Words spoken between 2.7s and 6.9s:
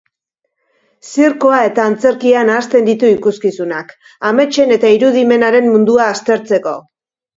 ditu ikuskizunak, ametsen eta irudimenaren mundua aztertzeko.